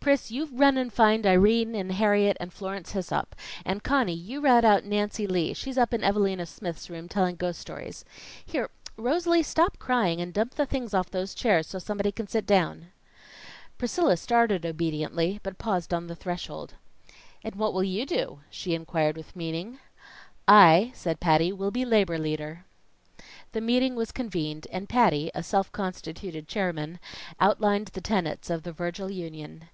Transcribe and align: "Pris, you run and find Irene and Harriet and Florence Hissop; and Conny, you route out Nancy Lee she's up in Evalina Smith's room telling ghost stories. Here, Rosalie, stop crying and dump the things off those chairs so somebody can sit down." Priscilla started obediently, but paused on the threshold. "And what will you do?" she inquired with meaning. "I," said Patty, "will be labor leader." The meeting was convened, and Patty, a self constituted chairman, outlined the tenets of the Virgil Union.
"Pris, 0.00 0.32
you 0.32 0.46
run 0.50 0.76
and 0.78 0.92
find 0.92 1.24
Irene 1.24 1.76
and 1.76 1.92
Harriet 1.92 2.36
and 2.40 2.52
Florence 2.52 2.90
Hissop; 2.90 3.36
and 3.64 3.84
Conny, 3.84 4.12
you 4.12 4.40
route 4.40 4.64
out 4.64 4.84
Nancy 4.84 5.28
Lee 5.28 5.54
she's 5.54 5.78
up 5.78 5.94
in 5.94 6.02
Evalina 6.02 6.44
Smith's 6.44 6.90
room 6.90 7.08
telling 7.08 7.36
ghost 7.36 7.60
stories. 7.60 8.04
Here, 8.44 8.68
Rosalie, 8.96 9.44
stop 9.44 9.78
crying 9.78 10.20
and 10.20 10.34
dump 10.34 10.56
the 10.56 10.66
things 10.66 10.92
off 10.92 11.08
those 11.12 11.36
chairs 11.36 11.68
so 11.68 11.78
somebody 11.78 12.10
can 12.10 12.26
sit 12.26 12.46
down." 12.46 12.88
Priscilla 13.78 14.16
started 14.16 14.66
obediently, 14.66 15.38
but 15.44 15.58
paused 15.58 15.94
on 15.94 16.08
the 16.08 16.16
threshold. 16.16 16.74
"And 17.44 17.54
what 17.54 17.72
will 17.72 17.84
you 17.84 18.04
do?" 18.04 18.40
she 18.50 18.74
inquired 18.74 19.16
with 19.16 19.36
meaning. 19.36 19.78
"I," 20.48 20.90
said 20.96 21.20
Patty, 21.20 21.52
"will 21.52 21.70
be 21.70 21.84
labor 21.84 22.18
leader." 22.18 22.64
The 23.52 23.60
meeting 23.60 23.94
was 23.94 24.10
convened, 24.10 24.66
and 24.72 24.88
Patty, 24.88 25.30
a 25.32 25.44
self 25.44 25.70
constituted 25.70 26.48
chairman, 26.48 26.98
outlined 27.38 27.88
the 27.88 28.00
tenets 28.00 28.50
of 28.50 28.64
the 28.64 28.72
Virgil 28.72 29.08
Union. 29.08 29.68